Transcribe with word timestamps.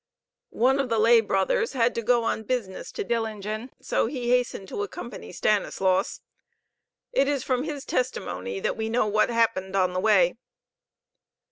One 0.55 0.79
of 0.79 0.89
the 0.89 0.97
lay 0.97 1.21
brothers 1.21 1.73
had 1.73 1.93
to 1.93 2.01
go 2.01 2.23
on 2.23 2.41
business 2.41 2.91
to 2.93 3.03
Dillingen, 3.03 3.69
so 3.79 4.07
he 4.07 4.31
hastened 4.31 4.67
to 4.69 4.81
accompany 4.81 5.31
Stanislaus. 5.31 6.21
It 7.11 7.27
is 7.27 7.43
from 7.43 7.65
his 7.65 7.85
testimony 7.85 8.59
that 8.61 8.75
we 8.75 8.89
know 8.89 9.05
what 9.05 9.29
happened 9.29 9.75
on 9.75 9.93
the 9.93 9.99
way. 9.99 10.37